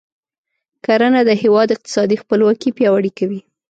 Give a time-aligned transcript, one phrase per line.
[0.85, 3.39] کرنه د هیواد اقتصادي خپلواکي پیاوړې کوي.